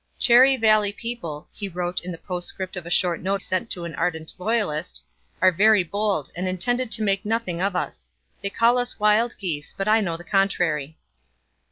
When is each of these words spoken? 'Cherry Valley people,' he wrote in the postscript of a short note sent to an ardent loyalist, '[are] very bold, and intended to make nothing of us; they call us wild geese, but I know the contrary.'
'Cherry 0.17 0.57
Valley 0.57 0.91
people,' 0.91 1.47
he 1.53 1.69
wrote 1.69 1.99
in 2.01 2.11
the 2.11 2.17
postscript 2.17 2.75
of 2.75 2.87
a 2.87 2.89
short 2.89 3.21
note 3.21 3.43
sent 3.43 3.69
to 3.69 3.85
an 3.85 3.93
ardent 3.93 4.33
loyalist, 4.39 5.03
'[are] 5.43 5.51
very 5.51 5.83
bold, 5.83 6.31
and 6.35 6.47
intended 6.47 6.91
to 6.93 7.03
make 7.03 7.23
nothing 7.23 7.61
of 7.61 7.75
us; 7.75 8.09
they 8.41 8.49
call 8.49 8.79
us 8.79 8.99
wild 8.99 9.35
geese, 9.37 9.73
but 9.77 9.87
I 9.87 10.01
know 10.01 10.17
the 10.17 10.23
contrary.' 10.23 10.97